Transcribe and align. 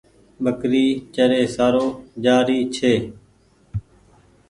ٻڪري 0.43 0.85
چري 1.15 1.41
سارو 1.55 1.85
جآ 2.23 2.37
ري 2.47 2.59
ڇي۔ 2.75 2.93